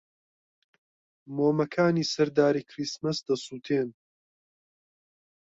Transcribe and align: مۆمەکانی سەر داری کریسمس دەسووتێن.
مۆمەکانی 1.35 2.09
سەر 2.13 2.27
داری 2.37 2.67
کریسمس 2.69 3.17
دەسووتێن. 3.27 3.89